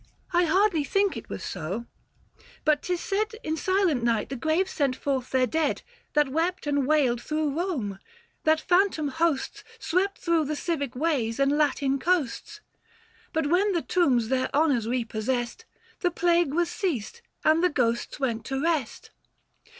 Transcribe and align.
I 0.33 0.45
hardly 0.45 0.83
think 0.83 1.15
it 1.15 1.29
was 1.29 1.43
so; 1.43 1.85
but 2.65 2.81
'tis 2.81 2.99
said 3.01 3.35
In 3.43 3.55
silent 3.55 4.01
night 4.01 4.29
the 4.29 4.35
graves 4.35 4.71
sent 4.71 4.95
forth 4.95 5.29
their 5.29 5.45
dead 5.45 5.83
[590 6.15 6.15
That 6.15 6.29
wept 6.33 6.65
and 6.65 6.87
wailed 6.87 7.21
thro' 7.21 7.51
Home; 7.51 7.99
that 8.43 8.59
phantom 8.59 9.09
hosts 9.09 9.63
Swept 9.77 10.17
thro' 10.17 10.43
the 10.43 10.55
civic 10.55 10.95
ways 10.95 11.39
and 11.39 11.51
Latin 11.55 11.99
coasts; 11.99 12.61
But 13.31 13.45
when 13.45 13.73
the 13.73 13.83
tombs 13.83 14.29
their 14.29 14.49
honours 14.55 14.87
repossessed, 14.87 15.65
The 15.99 16.09
plague 16.09 16.51
was 16.51 16.71
ceased, 16.71 17.21
and 17.45 17.63
the 17.63 17.69
ghosts 17.69 18.17
w 18.17 18.25
r 18.27 18.29
ent 18.31 18.45
to 18.45 18.59
rest. 18.59 19.11